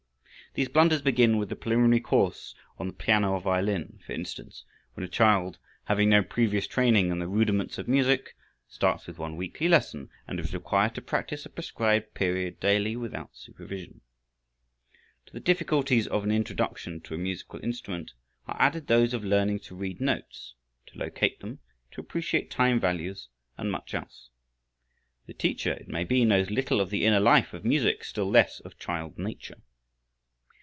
[0.53, 5.03] These blunders begin with the preliminary course on the piano or violin, for instance, when
[5.05, 8.35] a child, having no previous training in the rudiments of music,
[8.67, 13.29] starts with one weekly lesson, and is required to practice a prescribed period daily without
[13.33, 14.01] supervision.
[15.27, 18.11] To the difficulties of an introduction to a musical instrument
[18.45, 20.55] are added those of learning to read notes,
[20.87, 21.59] to locate them,
[21.91, 24.31] to appreciate time values and much else.
[25.27, 28.59] The teacher, it may be, knows little of the inner life of music, still less
[28.59, 29.61] of child nature.